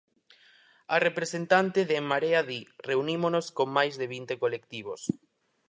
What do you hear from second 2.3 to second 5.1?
di: reunímonos con máis de vinte colectivos.